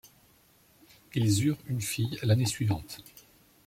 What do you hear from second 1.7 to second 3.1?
fille l'année suivante.